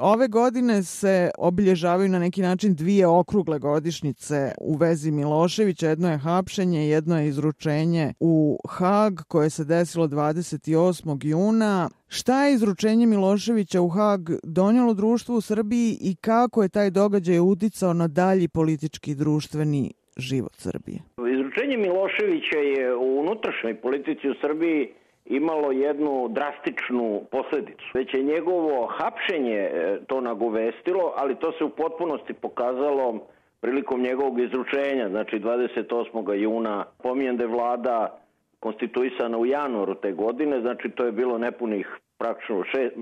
[0.00, 5.88] ove godine se obilježavaju na neki način dvije okrugle godišnjice u vezi Miloševića.
[5.88, 11.26] Jedno je hapšenje, jedno je izručenje u Hag koje se desilo 28.
[11.26, 11.88] juna.
[12.08, 17.38] Šta je izručenje Miloševića u Hag donijelo društvu u Srbiji i kako je taj događaj
[17.38, 20.98] uticao na dalji politički društveni život Srbije?
[21.34, 24.88] Izručenje Miloševića je u unutrašnjoj politici u Srbiji
[25.24, 27.84] imalo jednu drastičnu posledicu.
[27.94, 33.26] Već je njegovo hapšenje e, to nagovestilo, ali to se u potpunosti pokazalo
[33.60, 36.32] prilikom njegovog izručenja, znači 28.
[36.32, 36.84] juna.
[37.02, 38.20] Pomijem da je vlada
[38.60, 42.94] konstituisana u januaru te godine, znači to je bilo nepunih praktično šest,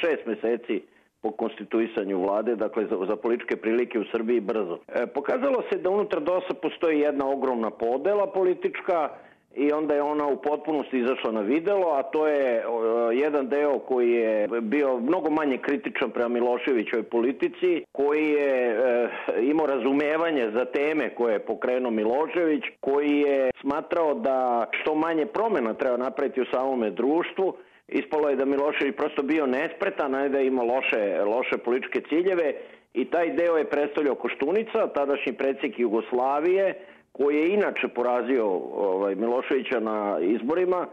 [0.00, 0.82] šest meseci
[1.22, 4.78] po konstituisanju vlade, dakle za, za političke prilike u Srbiji brzo.
[4.88, 9.08] E, pokazalo se da unutar DOS-a postoji jedna ogromna podela politička,
[9.56, 12.64] i onda je ona u potpunosti izašla na videlo, a to je
[13.12, 19.08] jedan deo koji je bio mnogo manje kritičan prema Miloševićoj politici, koji je e,
[19.42, 25.74] imao razumevanje za teme koje je pokrenuo Milošević, koji je smatrao da što manje promena
[25.74, 27.54] treba napraviti u samome društvu,
[27.88, 32.54] Ispalo je da Milošević prosto bio nespretan, a da ima loše, loše političke ciljeve.
[32.94, 36.74] I taj deo je predstavljao Koštunica, tadašnji predsjednik Jugoslavije,
[37.16, 40.86] koji je inače porazio ovaj, Miloševića na izborima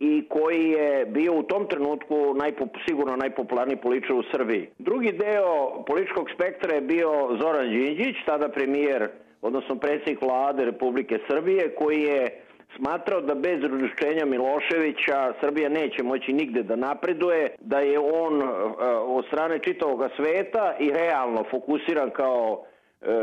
[0.00, 4.68] i koji je bio u tom trenutku najpop, sigurno najpopularniji političar u Srbiji.
[4.78, 9.08] Drugi deo političkog spektra je bio Zoran Đinđić, tada premijer,
[9.42, 12.40] odnosno predsjednik vlade Republike Srbije, koji je
[12.76, 18.48] smatrao da bez ručenja Miloševića Srbija neće moći nigde da napreduje, da je on uh,
[19.06, 22.64] od strane čitavog sveta i realno fokusiran kao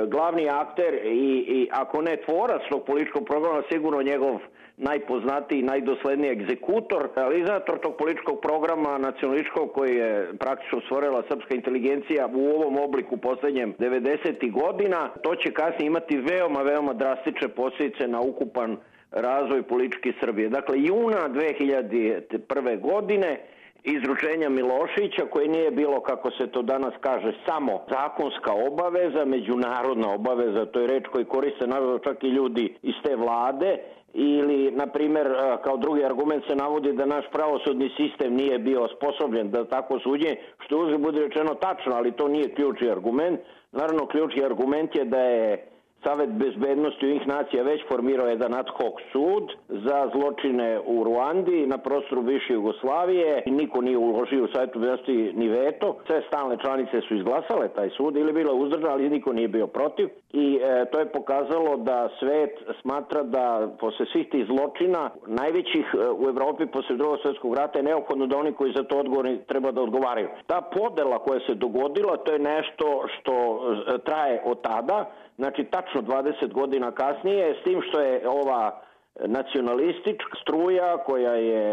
[0.08, 4.40] glavni akter i, i ako ne tvorac tog političkog programa, sigurno njegov
[4.78, 12.46] najpoznatiji, najdosledniji egzekutor, realizator tog političkog programa nacionalističkog koji je praktično stvorila srpska inteligencija u
[12.46, 14.52] ovom obliku poslednjem 90.
[14.52, 18.78] godina, to će kasnije imati veoma, veoma drastične posljedice na ukupan
[19.12, 20.50] razvoj političke Srbije.
[20.50, 22.80] Dakle, juna 2001.
[22.80, 23.40] godine
[23.84, 30.66] izručenja Miloševića koje nije bilo, kako se to danas kaže, samo zakonska obaveza, međunarodna obaveza,
[30.66, 33.78] to je reč koji koriste naravno čak i ljudi iz te vlade,
[34.14, 35.28] ili, na primer,
[35.64, 40.36] kao drugi argument se navodi da naš pravosudni sistem nije bio sposobljen da tako suđe,
[40.60, 43.40] što uzre bude rečeno tačno, ali to nije ključni argument.
[43.72, 45.71] Naravno, ključni argument je da je
[46.04, 51.78] Savet bezbednosti ih nacija već formirao jedan ad hoc sud za zločine u Ruandi na
[51.78, 55.98] prostoru bivše Jugoslavije niko nije uložio u Savetu bezbednosti ni veto.
[56.08, 60.10] Sve stalne članice su izglasale taj sud ili bilo uzdržano, ali niko nije bio protiv
[60.34, 65.98] i e, to je pokazalo da svet smatra da posle svih tih zločina najvećih e,
[66.10, 69.72] u Evropi posle drugog svetskog rata je neophodno da oni koji za to odgovorni treba
[69.72, 70.28] da odgovaraju.
[70.48, 75.06] Ta podela koja se dogodila to je nešto što e, traje od tada
[75.42, 78.82] znači tačno 20 godina kasnije, s tim što je ova
[79.26, 81.64] nacionalistička struja koja je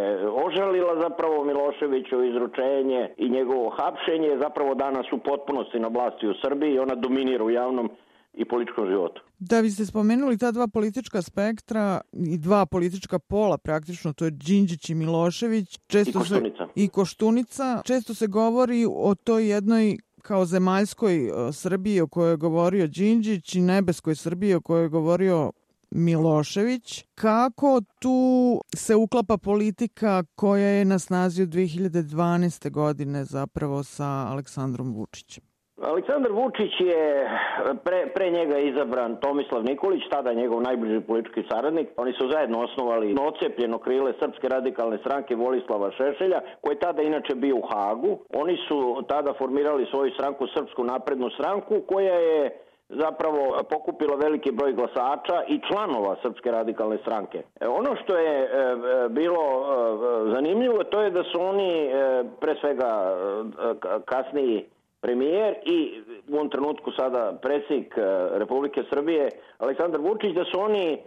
[0.46, 6.74] ožalila zapravo Miloševiću izručenje i njegovo hapšenje zapravo danas u potpunosti na vlasti u Srbiji
[6.74, 7.90] i ona dominira u javnom
[8.34, 9.22] i političkom životu.
[9.38, 14.30] Da, vi ste spomenuli ta dva politička spektra i dva politička pola praktično, to je
[14.30, 15.78] Đinđić i Milošević.
[15.86, 16.66] Često I Koštunica.
[16.66, 17.82] Se, I Koštunica.
[17.84, 23.54] Često se govori o toj jednoj kao zemaljskoj e, Srbiji o kojoj je govorio Đinđić
[23.54, 25.52] i nebeskoj Srbiji o kojoj je govorio
[25.90, 27.04] Milošević.
[27.14, 32.70] Kako tu se uklapa politika koja je na snazi od 2012.
[32.70, 35.47] godine zapravo sa Aleksandrom Vučićem?
[35.82, 37.30] Aleksandar Vučić je
[37.84, 41.88] pre, pre njega izabran Tomislav Nikolić, tada njegov najbliži politički saradnik.
[41.96, 47.34] Oni su zajedno osnovali nocepljeno krile Srpske radikalne stranke Volislava Šešelja, koji je tada inače
[47.34, 48.18] bio u Hagu.
[48.34, 52.58] Oni su tada formirali svoju stranku Srpsku naprednu stranku, koja je
[52.88, 57.42] zapravo pokupila veliki broj glasača i članova Srpske radikalne stranke.
[57.60, 61.90] E, ono što je e, e bilo e, zanimljivo to je da su oni
[62.40, 63.16] pre svega
[64.04, 64.64] kasniji
[65.00, 68.02] premijer i u ovom trenutku sada predsjednik e,
[68.38, 69.28] Republike Srbije
[69.58, 70.98] Aleksandar Vučić da su oni e,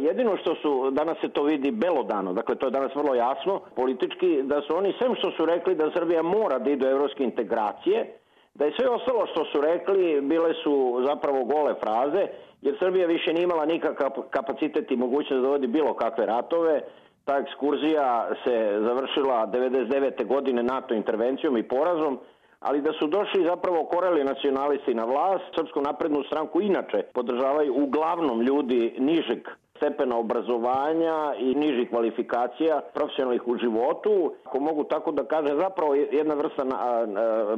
[0.00, 4.42] jedino što su, danas se to vidi belodano, dakle to je danas vrlo jasno politički,
[4.42, 8.18] da su oni sem što su rekli da Srbija mora da ide u evropske integracije,
[8.54, 12.26] da je sve ostalo što su rekli bile su zapravo gole fraze,
[12.62, 16.80] jer Srbija više nije imala nikakav kapacitet i mogućnost da vodi bilo kakve ratove,
[17.24, 20.26] ta ekskurzija se završila 99.
[20.26, 22.18] godine NATO intervencijom i porazom,
[22.66, 28.40] ali da su došli zapravo koreli nacionalisti na vlast, Srpsku naprednu stranku inače podržavaju uglavnom
[28.40, 35.60] ljudi nižeg stepena obrazovanja i nižih kvalifikacija profesionalnih u životu, ako mogu tako da kažem,
[35.60, 37.06] zapravo jedna vrsta na, a,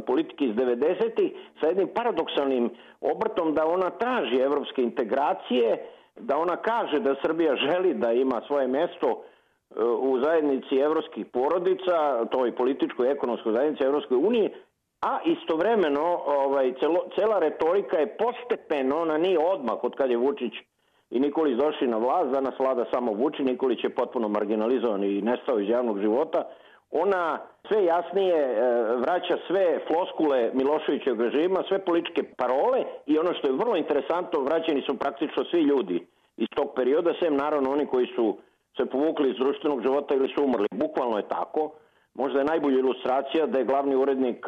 [0.07, 2.71] politike iz 90-ih sa jednim paradoksalnim
[3.01, 5.87] obrtom da ona traži evropske integracije,
[6.21, 12.25] da ona kaže da Srbija želi da ima svoje mesto e, u zajednici evropskih porodica,
[12.31, 14.51] toj političkoj i ekonomskoj zajednici Evropskoj unije,
[15.11, 20.53] a istovremeno ovaj, celo, cela retorika je postepeno, ona nije odmah od kad je Vučić
[21.11, 25.61] i Nikolić došli na vlast, danas vlada samo Vuči, Nikolić je potpuno marginalizovan i nestao
[25.61, 26.43] iz javnog života,
[26.91, 27.39] ona
[27.69, 28.57] sve jasnije e,
[28.97, 34.83] vraća sve floskule Miloševićeg režima, sve političke parole i ono što je vrlo interesantno, vraćeni
[34.83, 36.07] su praktično svi ljudi
[36.37, 38.37] iz tog perioda, sem naravno oni koji su
[38.77, 40.67] se povukli iz društvenog života ili su umrli.
[40.71, 41.71] Bukvalno je tako.
[42.19, 44.47] Možda je najbolja ilustracija da je glavni urednik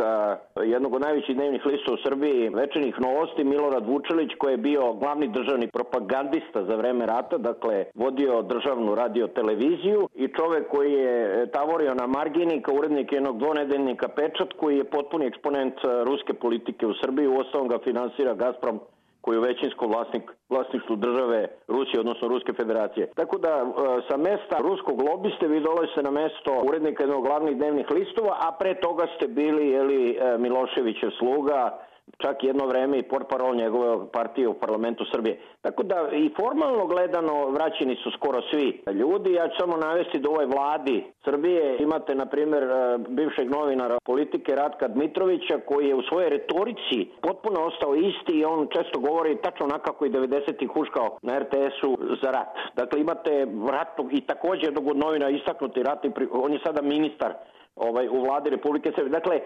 [0.64, 5.28] jednog od najvećih dnevnih lista u Srbiji večernih novosti Milorad Vučelić koji je bio glavni
[5.28, 11.94] državni propagandista za vreme rata, dakle vodio državnu radio televiziju i čovek koji je tavorio
[11.94, 15.74] na margini kao urednik jednog dvonedeljnika Pečat koji je potpuni eksponent
[16.04, 18.80] ruske politike u Srbiji, u osnovom ga finansira Gazprom
[19.20, 23.06] koji je većinsko vlasnik, vlasništvu države Rusije, odnosno Ruske federacije.
[23.16, 23.64] Tako da e,
[24.08, 28.74] sa mesta ruskog lobiste vi dolazite na mesto urednika jednog glavnih dnevnih listova, a pre
[28.74, 31.78] toga ste bili jeli, e, Miloševićev sluga,
[32.18, 35.40] čak jedno vreme i portparol njegove partije u parlamentu Srbije.
[35.60, 39.32] Tako da i formalno gledano vraćeni su skoro svi ljudi.
[39.32, 43.98] Ja ću samo navesti da u ovoj vladi Srbije imate, na primjer, e, bivšeg novinara
[44.04, 49.42] politike Ratka Dmitrovića koji je u svojoj retorici potpuno ostao isti i on često govori
[49.42, 52.54] tačno onako i 90-ih huškao na RTS-u za rat.
[52.76, 57.34] Dakle, imate ratnog i takođe jednog od novina istaknuti rat, on je sada ministar
[57.78, 59.10] ovaj, u vladi Republike Srbije.
[59.10, 59.40] Dakle,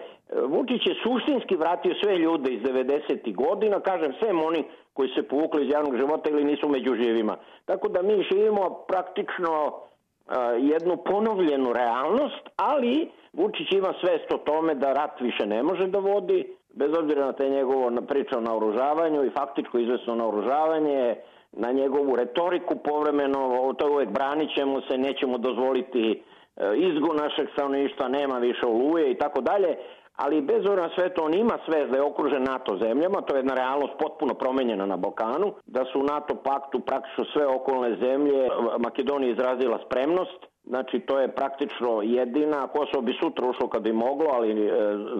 [0.47, 3.35] Vučić je suštinski vratio sve ljude iz 90.
[3.35, 4.63] godina, kažem, sve oni
[4.93, 7.37] koji se povukli iz javnog života ili nisu među živima.
[7.65, 14.75] Tako da mi živimo praktično uh, jednu ponovljenu realnost, ali Vučić ima svest o tome
[14.75, 19.25] da rat više ne može da vodi, bez obzira na te njegovo priča o naoružavanju
[19.25, 21.15] i faktičko izvesno naoružavanje,
[21.51, 26.23] na njegovu retoriku povremeno, to je uvek branit ćemo se, nećemo dozvoliti
[26.57, 29.77] E, izgon našeg stanovništva, nema više oluje i tako dalje,
[30.15, 33.39] ali bez obzira sve to on ima sve da je okružen NATO zemljama, to je
[33.39, 38.49] jedna realnost potpuno promenjena na Balkanu, da su u NATO paktu praktično sve okolne zemlje,
[38.79, 44.29] Makedonija izrazila spremnost, Znači, to je praktično jedina, Kosovo bi sutra ušlo kad bi moglo,
[44.33, 44.71] ali e,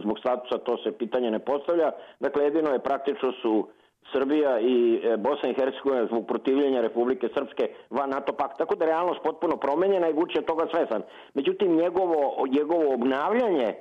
[0.01, 1.91] zbog statusa to se pitanje ne postavlja.
[2.19, 3.68] Dakle, jedino je praktično su
[4.11, 8.57] Srbija i e, Bosna i Hercegovina zbog protivljenja Republike Srpske van NATO pakta.
[8.57, 11.01] Tako da realnost potpuno promenjena i Vučić je toga svesan.
[11.33, 13.75] Međutim, njegovo, njegovo obnavljanje e,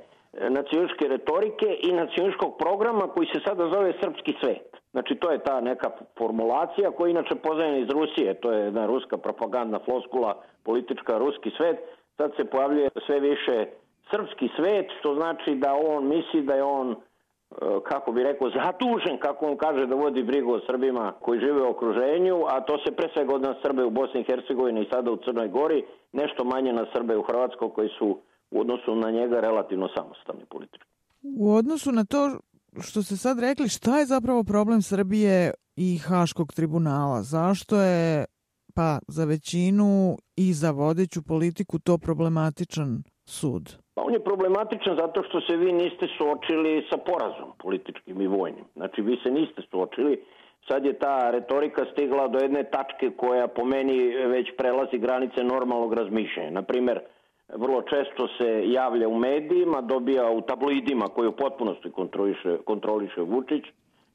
[0.51, 4.77] nacionalističke retorike i nacionalističkog programa koji se sada zove Srpski svet.
[4.93, 8.35] Znači, to je ta neka formulacija koja je inače pozavljena iz Rusije.
[8.35, 11.79] To je jedna ruska propagandna floskula, politička ruski svet.
[12.17, 13.67] Sad se pojavljuje sve više
[14.11, 16.97] srpski svet, što znači da on misli da je on
[17.85, 21.71] kako bi rekao, zadužen, kako on kaže, da vodi brigu o Srbima koji žive u
[21.71, 25.11] okruženju, a to se pre svega od nas Srbe u Bosni i Hercegovini i sada
[25.11, 28.19] u Crnoj Gori, nešto manje na Srbe u Hrvatskoj koji su
[28.51, 30.89] u odnosu na njega relativno samostalni politički.
[31.39, 32.39] U odnosu na to
[32.81, 37.23] što ste sad rekli, šta je zapravo problem Srbije i Haškog tribunala?
[37.23, 38.25] Zašto je
[38.75, 43.82] pa za većinu i za vodeću politiku to problematičan sud?
[43.95, 48.65] Pa on je problematičan zato što se vi niste suočili sa porazom političkim i vojnim.
[48.77, 50.25] Znači vi se niste suočili.
[50.69, 55.93] Sad je ta retorika stigla do jedne tačke koja po meni već prelazi granice normalnog
[55.93, 56.51] razmišljanja.
[56.51, 57.01] Naprimer,
[57.55, 63.65] vrlo često se javlja u medijima, dobija u tabloidima koji u potpunosti kontroliše, kontroliše Vučić,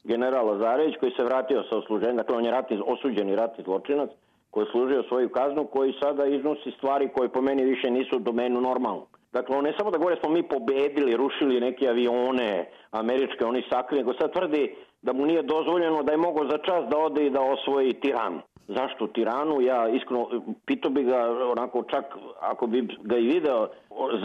[0.04, 4.10] general Lazarević koji se vratio sa osluženja, dakle on je ratni, osuđeni ratni zločinac,
[4.50, 8.20] koji je služio svoju kaznu, koji sada iznosi stvari koje po meni više nisu u
[8.20, 9.17] domenu normalnog.
[9.32, 13.98] Dakle, on ne samo da govore smo mi pobedili, rušili neke avione američke, oni sakli,
[13.98, 17.30] nego sad tvrdi da mu nije dozvoljeno da je mogao za čas da ode i
[17.30, 18.40] da osvoji Tiranu.
[18.68, 19.60] Zašto Tiranu?
[19.60, 20.28] Ja iskreno
[20.66, 21.18] pitao bi ga
[21.52, 22.04] onako čak
[22.40, 23.68] ako bi ga i video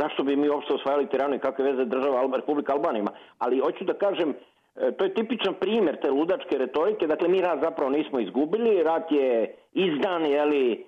[0.01, 3.11] zašto bi mi uopšte osvajali Tiranu i kakve veze država Republika Albanima.
[3.37, 4.33] Ali hoću da kažem
[4.75, 7.07] e, to je tipičan primer te ludačke retorike.
[7.07, 10.85] Dakle, mi rat zapravo nismo izgubili, rat je izdan, jeli,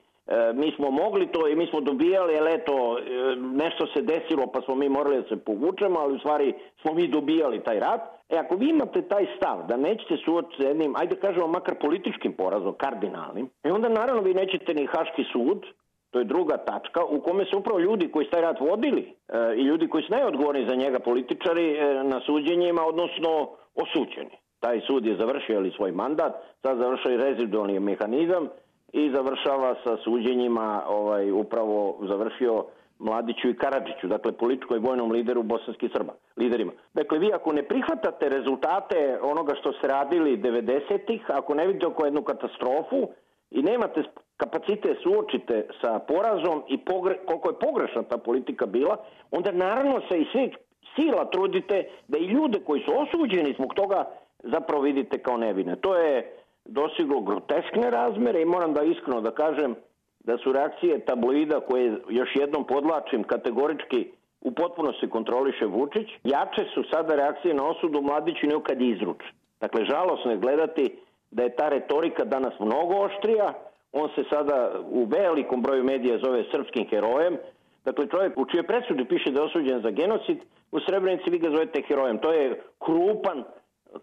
[0.53, 4.61] mi smo mogli to i mi smo dobijali, ali eto, e, nešto se desilo pa
[4.61, 8.01] smo mi morali da se povučemo, ali u stvari smo mi dobijali taj rat.
[8.29, 12.33] E ako vi imate taj stav da nećete suočiti s jednim, ajde kažemo makar političkim
[12.33, 15.65] porazom, kardinalnim, e onda naravno vi nećete ni Haški sud,
[16.11, 19.55] to je druga tačka, u kome su upravo ljudi koji su taj rat vodili e,
[19.57, 24.37] i ljudi koji su najodgovorni za njega političari e, na suđenjima, odnosno osuđeni.
[24.59, 28.49] Taj sud je završio ali svoj mandat, sad završio i rezidualni mehanizam,
[28.95, 32.65] i završava sa suđenjima, ovaj, upravo završio
[32.99, 36.71] Mladiću i Karadžiću, dakle političkoj vojnom lideru bosanskih Srba, liderima.
[36.93, 42.05] Dakle, vi ako ne prihvatate rezultate onoga što ste radili 90-ih, ako ne vidite oko
[42.05, 43.09] jednu katastrofu
[43.51, 44.03] i nemate
[44.37, 48.97] kapacite suočite sa porazom i pogre, koliko je pogrešna ta politika bila,
[49.31, 50.51] onda naravno se i svi
[50.95, 54.05] sila trudite da i ljude koji su osuđeni zbog toga
[54.43, 55.75] zapravo vidite kao nevine.
[55.75, 56.31] To je
[56.65, 59.75] dosiglo groteskne razmere i moram da iskreno da kažem
[60.19, 66.83] da su reakcije tabloida koje još jednom podlačim kategorički u potpunosti kontroliše Vučić, jače su
[66.91, 69.25] sada reakcije na osudu Mladiću nego kad je izruče.
[69.61, 70.97] Dakle, žalosno je gledati
[71.31, 73.53] da je ta retorika danas mnogo oštrija,
[73.91, 77.37] on se sada u velikom broju medija zove srpskim herojem,
[77.85, 80.37] dakle čovjek u čije presudi piše da je osuđen za genocid,
[80.71, 82.17] u Srebrenici vi ga zovete herojem.
[82.17, 83.43] To je krupan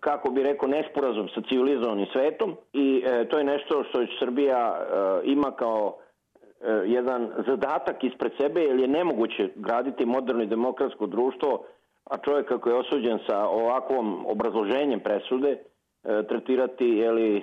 [0.01, 5.21] kako bi rekao, nesporazum sa civilizovanim svetom i e, to je nešto što Srbija e,
[5.25, 5.97] ima kao
[6.61, 11.65] e, jedan zadatak ispred sebe, jer je nemoguće graditi moderno i demokratsko društvo,
[12.05, 15.59] a čovjek kako je osuđen sa ovakvom obrazloženjem presude, e,
[16.29, 17.43] tretirati jeli, e,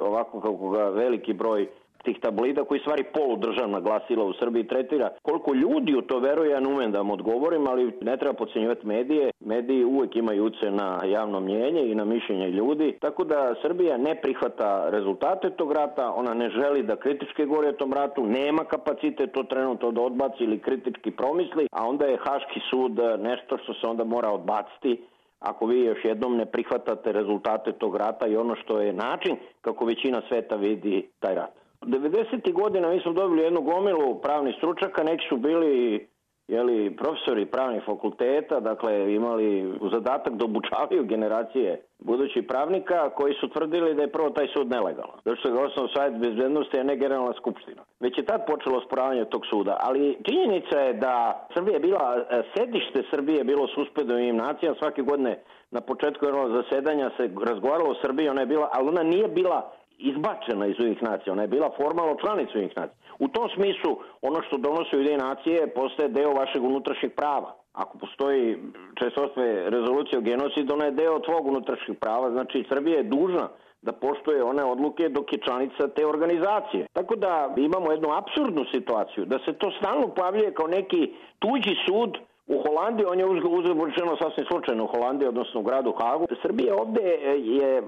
[0.00, 1.68] ovako kako ga veliki broj
[2.06, 5.08] tih tabloida koji stvari poludržavna glasila u Srbiji tretira.
[5.22, 6.60] Koliko ljudi u to veruje, ja
[6.90, 9.30] da vam odgovorim, ali ne treba pocenjivati medije.
[9.40, 14.14] Mediji uvek imaju uce na javno mnjenje i na mišljenje ljudi, tako da Srbija ne
[14.22, 19.32] prihvata rezultate tog rata, ona ne želi da kritički govori o tom ratu, nema kapacitet
[19.32, 23.86] to trenutno da odbaci ili kritički promisli, a onda je Haški sud nešto što se
[23.86, 25.00] onda mora odbaciti
[25.40, 29.84] ako vi još jednom ne prihvatate rezultate tog rata i ono što je način kako
[29.84, 31.65] većina sveta vidi taj rat.
[31.86, 32.52] 90.
[32.52, 36.06] godina mi smo dobili jednu gomilu pravnih stručaka, neki su bili
[36.48, 43.48] jeli, profesori pravnih fakulteta, dakle imali u zadatak da obučavaju generacije budućih pravnika koji su
[43.48, 45.18] tvrdili da je prvo taj sud nelegalan.
[45.24, 47.82] Zato što ga osnovno savjet bezbednosti, a ne generalna skupština.
[48.00, 52.42] Već je tad počelo sporavanje tog suda, ali činjenica je da Srbija je bila, e,
[52.56, 55.38] sedište Srbije je bilo suspendovim nacija, svake godine
[55.70, 59.72] na početku jednog zasedanja se razgovaralo o Srbiji, ona je bila, ali ona nije bila
[59.98, 62.98] izbačena iz ovih nacija, ona je bila formalno članica ovih nacija.
[63.18, 67.56] U tom smislu, ono što donose ide nacije postaje deo vašeg unutrašnjeg prava.
[67.72, 68.58] Ako postoji
[68.94, 73.48] čestostve rezolucije o genocidu, ona je deo tvog unutrašnjeg prava, znači Srbija je dužna
[73.82, 76.86] da poštuje one odluke dok je članica te organizacije.
[76.92, 82.18] Tako da imamo jednu absurdnu situaciju, da se to stalno pojavljuje kao neki tuđi sud
[82.46, 86.26] U Holandiji, on je uzrečeno sasvim slučajno u Holandiji, odnosno u gradu Hagu.
[86.42, 87.02] Srbija ovde
[87.36, 87.82] je e,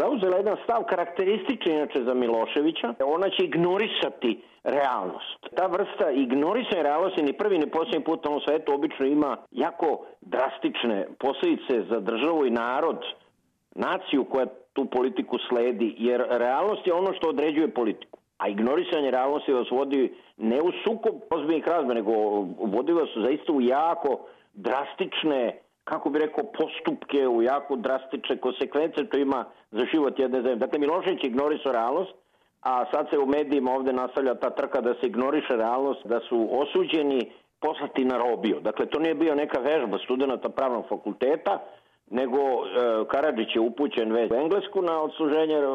[0.00, 2.94] zauzela jedan stav karakterističan inače za Miloševića.
[3.04, 5.40] Ona će ignorisati realnost.
[5.56, 10.04] Ta vrsta ignorisanja realnosti ni prvi ni posljednji put na ovom svetu obično ima jako
[10.20, 12.98] drastične posljedice za državu i narod,
[13.74, 18.17] naciju koja tu politiku sledi, jer realnost je ono što određuje politiku.
[18.38, 22.12] A ignorisanje realnosti vas vodi ne u sukob ozbiljnih razme, nego
[22.58, 24.20] vodi vas zaista u jako
[24.54, 30.56] drastične kako bi rekao, postupke u jako drastične konsekvence to ima za život jedne zemlje.
[30.56, 32.14] Dakle, Milošević ignorisao realnost,
[32.62, 36.48] a sad se u medijima ovde nastavlja ta trka da se ignoriše realnost, da su
[36.50, 38.60] osuđeni poslati na robiju.
[38.60, 41.58] Dakle, to nije bio neka vežba studenta pravnog fakulteta,
[42.10, 42.64] nego e,
[43.10, 45.66] Karadžić je upućen već u Englesku na odsluženje e,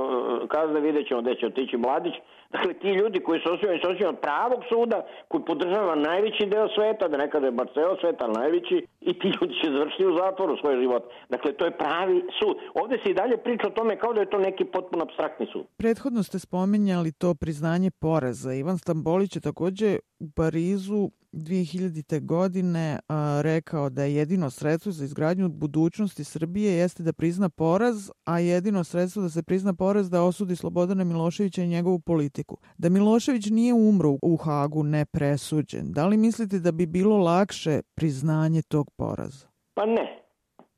[0.48, 2.14] kazne, vidjet ćemo gde će otići Mladić.
[2.54, 7.08] Dakle, ti ljudi koji su osuđeni, su od pravog suda, koji podržava najveći deo sveta,
[7.08, 10.76] da nekada je bar ceo sveta, najveći, i ti ljudi će završiti u zatvoru svoj
[10.82, 11.04] život.
[11.30, 12.56] Dakle, to je pravi sud.
[12.74, 15.64] Ovde se i dalje priča o tome kao da je to neki potpuno abstraktni sud.
[15.78, 18.54] Prethodno ste spomenjali to priznanje poreza.
[18.54, 22.26] Ivan Stambolić je takođe u Parizu 2000.
[22.26, 28.12] godine a, rekao da je jedino sredstvo za izgradnju budućnosti Srbije jeste da prizna poraz,
[28.26, 32.58] a jedino sredstvo da se prizna poraz da osudi Slobodana Miloševića i njegovu politiku.
[32.78, 38.62] Da Milošević nije umro u Hagu nepresuđen, da li mislite da bi bilo lakše priznanje
[38.62, 39.48] tog poraza?
[39.74, 40.20] Pa ne.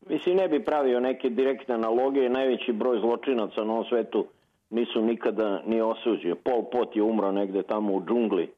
[0.10, 2.30] Mislim, ne bi pravio neke direktne analogije.
[2.30, 4.26] Najveći broj zločinaca na ovom svetu
[4.70, 6.36] nisu nikada ni osuđeni.
[6.36, 8.50] Pol Pot je umro negde tamo u džungli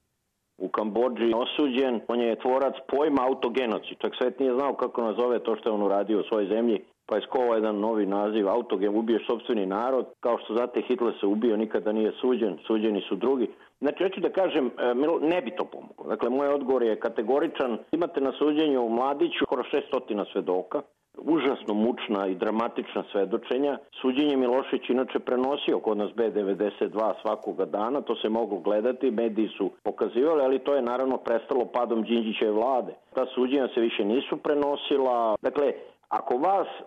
[0.58, 3.98] u Kambođi osuđen, on je tvorac pojma autogenocid.
[3.98, 7.16] Čak svet nije znao kako nazove to što je on uradio u svojoj zemlji, pa
[7.16, 11.58] je skovao jedan novi naziv, autogen, ubiješ sobstveni narod, kao što znate Hitler se ubio,
[11.58, 13.48] nikada nije suđen, suđeni su drugi.
[13.80, 16.06] Znači, hoću da kažem, e, ne bi to pomoglo.
[16.08, 17.78] Dakle, moj odgovor je kategoričan.
[17.92, 20.82] Imate na suđenju u Mladiću skoro 600 svedoka,
[21.18, 23.78] užasno mučna i dramatična svedočenja.
[24.02, 29.72] Suđenje Milošević inače prenosio kod nas B92 svakoga dana, to se moglo gledati, mediji su
[29.84, 32.94] pokazivali, ali to je naravno prestalo padom Đinđićeve vlade.
[33.14, 35.36] Ta suđenja se više nisu prenosila.
[35.42, 35.74] Dakle,
[36.10, 36.84] Ako vas, e,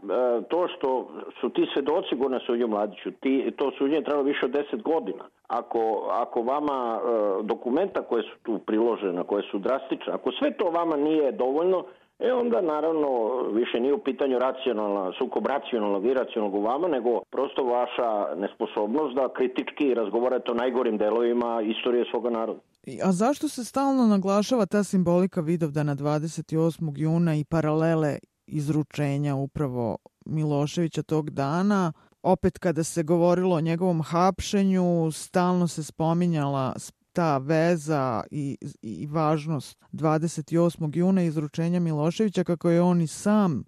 [0.49, 1.09] to što
[1.41, 5.25] su ti svedoci go na suđu mladiću, ti, to suđenje trebalo više od 10 godina.
[5.49, 10.71] Ako, ako vama e, dokumenta koje su tu priložene, koje su drastične, ako sve to
[10.71, 11.85] vama nije dovoljno,
[12.23, 13.09] E onda naravno
[13.53, 19.15] više nije u pitanju racionalna, sukob racionalnog i racionalnog u vama, nego prosto vaša nesposobnost
[19.15, 22.61] da kritički razgovarate o najgorim delovima istorije svoga naroda.
[23.05, 26.93] A zašto se stalno naglašava ta simbolika Vidovdana 28.
[26.97, 29.97] juna i paralele izručenja upravo
[30.27, 31.93] Miloševića tog dana?
[32.23, 36.75] Opet kada se govorilo o njegovom hapšenju, stalno se spominjala
[37.13, 40.97] ta veza i, i važnost 28.
[40.99, 43.65] juna izručenja Miloševića kako je on i sam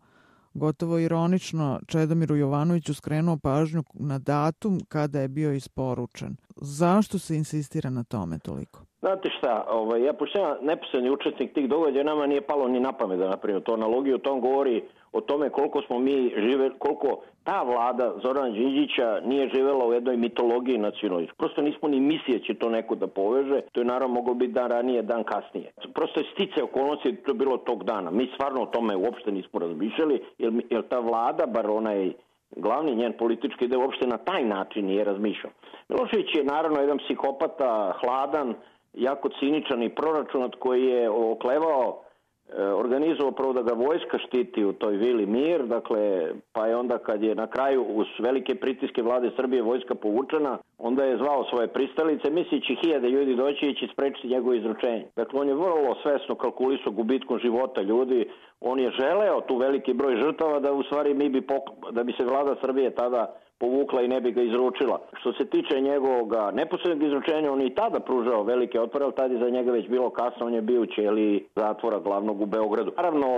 [0.55, 6.37] gotovo ironično Čedomiru Jovanoviću skrenuo pažnju na datum kada je bio isporučen.
[6.57, 8.81] Zašto se insistira na tome toliko?
[9.01, 12.93] Znate šta, ovaj, ja pošto ja neposredni učesnik tih događaja, nama nije palo ni na
[12.93, 17.23] pamet da napravimo to analogiju, o tom govori o tome koliko smo mi žive, koliko
[17.45, 21.39] ta vlada Zorana Đinđića nije živela u jednoj mitologiji nacionalističkoj.
[21.39, 24.71] Prosto nismo ni mislije će to neko da poveže, to je naravno moglo biti dan
[24.71, 25.73] ranije, dan kasnije.
[25.95, 28.11] Prosto je stice okolnosti to je bilo tog dana.
[28.11, 32.13] Mi stvarno o tome uopšte nismo razmišljali, jer, jer ta vlada, bar onaj
[32.57, 35.53] glavni njen politički ide uopšte na taj način nije razmišljao.
[35.89, 38.55] Milošević je naravno jedan psihopata, hladan,
[38.95, 42.03] jako ciničan i proračunat koji je oklevao
[42.59, 47.23] organizovao prvo da ga vojska štiti u toj vili mir, dakle, pa je onda kad
[47.23, 52.31] je na kraju uz velike pritiske vlade Srbije vojska povučena, onda je zvao svoje pristalice,
[52.31, 55.07] mislići hiljade ljudi doći i sprečiti njegovo izručenje.
[55.17, 58.29] Dakle, on je vrlo svesno kalkulisao gubitkom života ljudi,
[58.61, 61.43] on je želeo tu veliki broj žrtava da u stvari mi bi,
[61.91, 65.01] da bi se vlada Srbije tada povukla i ne bi ga izručila.
[65.21, 69.35] Što se tiče njegovog neposrednog izručenja, on je i tada pružao velike otpore, ali tada
[69.35, 72.93] je za njega već bilo kasno, on je bio u ćeli zatvora glavnog u Beogradu.
[72.97, 73.29] Naravno,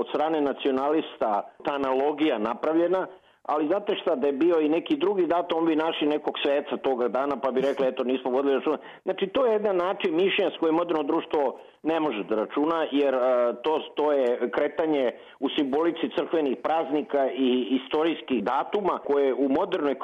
[0.00, 3.06] od strane nacionalista ta analogija napravljena,
[3.46, 7.08] ali znate šta, da je bio i neki drugi datum, bi našli nekog sveca toga
[7.08, 8.78] dana, pa bi rekli, eto, nismo vodili računa.
[9.02, 13.14] Znači, to je jedan način mišljenja s kojim moderno društvo ne može da računa, jer
[13.14, 13.22] uh,
[13.62, 19.96] to, to je kretanje u simbolici crkvenih praznika i istorijskih datuma, koje u modernoj,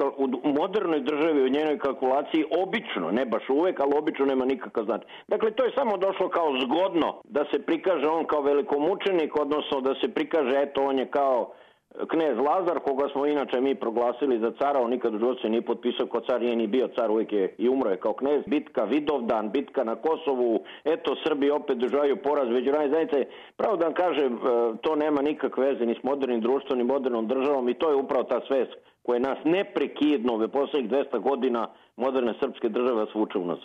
[0.45, 5.05] u modernoj državi, u njenoj kalkulaciji, obično, ne baš uvek, ali obično nema nikakav znači.
[5.29, 9.95] Dakle, to je samo došlo kao zgodno da se prikaže on kao velikomučenik, odnosno da
[9.95, 11.53] se prikaže, eto, on je kao
[12.09, 16.07] knez Lazar, koga smo inače mi proglasili za cara, on nikad u životu nije potpisao
[16.07, 18.43] kao car, nije ni bio car, uvijek je i umro je kao knez.
[18.47, 23.31] Bitka Vidovdan, bitka na Kosovu, eto Srbi opet državaju poraz međunarodne zajednice.
[23.57, 24.39] Pravo da vam kažem, e,
[24.83, 28.25] to nema nikakve veze ni s modernim društvom, ni modernom državom i to je upravo
[28.25, 28.73] ta svest
[29.03, 33.61] koja nas neprekidno u poslednjih 200 godina moderne srpske države svuče u nas.